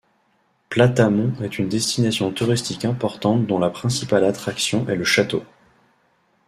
Platamon 0.69 1.33
est 1.43 1.59
une 1.59 1.69
destination 1.69 2.31
touristique 2.31 2.85
importante 2.85 3.45
dont 3.45 3.59
la 3.59 3.69
principale 3.69 4.23
attraction 4.25 4.89
est 4.89 4.95
le 4.95 5.03
château. 5.03 5.43